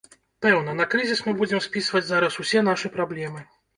Пэўна, 0.43 0.71
на 0.79 0.87
крызіс 0.93 1.21
мы 1.27 1.33
будзем 1.41 1.61
спісваць 1.67 2.05
зараз 2.07 2.41
усе 2.45 2.67
нашы 2.69 2.87
праблемы. 2.97 3.45